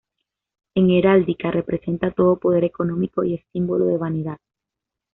En 0.73 0.89
heráldica, 0.89 1.51
representa 1.51 2.09
todo 2.09 2.39
poder 2.39 2.63
económico 2.63 3.23
y 3.23 3.35
es 3.35 3.45
símbolo 3.53 3.85
de 3.85 3.97
vanidad. 3.97 4.39